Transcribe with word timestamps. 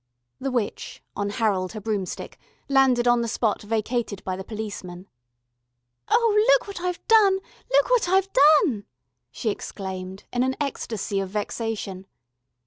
The 0.39 0.49
witch 0.49 1.03
on 1.15 1.29
Harold 1.29 1.73
her 1.73 1.79
Broomstick 1.79 2.39
landed 2.67 3.07
on 3.07 3.21
the 3.21 3.27
spot 3.27 3.61
vacated 3.61 4.23
by 4.23 4.35
the 4.35 4.43
policeman. 4.43 5.07
"Oh, 6.09 6.45
look 6.53 6.65
what 6.67 6.81
I've 6.81 7.07
done, 7.07 7.37
look 7.71 7.87
what 7.91 8.09
I've 8.09 8.29
done..." 8.63 8.85
she 9.31 9.51
exclaimed 9.51 10.23
in 10.33 10.41
an 10.41 10.55
ecstasy 10.59 11.19
of 11.19 11.29
vexation. 11.29 12.07